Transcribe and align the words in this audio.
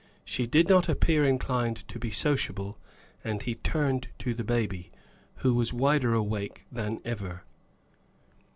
She 0.25 0.47
did 0.47 0.67
not 0.67 0.89
appear 0.89 1.23
inclined 1.27 1.87
to 1.87 1.99
be 1.99 2.09
sociable, 2.09 2.79
and 3.23 3.43
he 3.43 3.53
turned 3.53 4.07
to 4.17 4.33
the 4.33 4.43
baby, 4.43 4.91
who 5.45 5.53
was 5.53 5.73
wider 5.73 6.15
awake 6.15 6.65
than 6.71 7.01
ever. 7.05 7.43